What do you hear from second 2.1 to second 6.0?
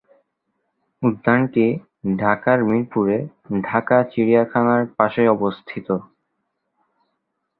ঢাকার মিরপুরে ঢাকা চিড়িয়াখানার পাশে অবস্থিত।